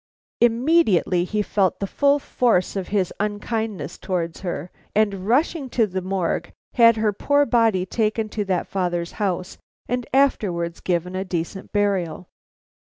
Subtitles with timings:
[0.39, 6.01] Immediately he felt the full force of his unkindness towards her, and rushing to the
[6.01, 11.71] Morgue had her poor body taken to that father's house and afterwards given a decent
[11.71, 12.25] burial.